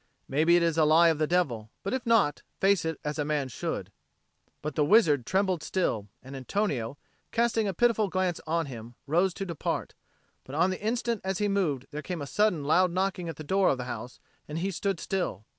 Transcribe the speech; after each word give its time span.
Maybe 0.27 0.55
it 0.55 0.63
is 0.63 0.79
a 0.79 0.83
lie 0.83 1.09
of 1.09 1.19
the 1.19 1.27
devil; 1.27 1.69
but 1.83 1.93
if 1.93 2.07
not, 2.07 2.41
face 2.59 2.85
it 2.85 2.99
as 3.03 3.19
a 3.19 3.23
man 3.23 3.49
should." 3.49 3.91
But 4.63 4.73
the 4.73 4.83
wizard 4.83 5.27
trembled 5.27 5.61
still; 5.61 6.07
and 6.23 6.35
Antonio, 6.35 6.97
casting 7.31 7.67
a 7.67 7.73
pitiful 7.75 8.07
glance 8.09 8.41
on 8.47 8.65
him, 8.65 8.95
rose 9.05 9.31
to 9.35 9.45
depart. 9.45 9.93
But 10.43 10.55
on 10.55 10.71
the 10.71 10.81
instant 10.81 11.21
as 11.23 11.37
he 11.37 11.47
moved, 11.47 11.85
there 11.91 12.01
came 12.01 12.19
a 12.23 12.25
sudden 12.25 12.63
loud 12.63 12.89
knocking 12.91 13.29
at 13.29 13.35
the 13.35 13.43
door 13.43 13.69
of 13.69 13.77
the 13.77 13.83
house, 13.83 14.19
and 14.47 14.57
he 14.57 14.71
stood 14.71 14.99
still. 14.99 15.45